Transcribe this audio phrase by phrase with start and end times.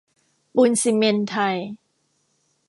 [0.55, 1.55] ปูนซิเมนต์ไทย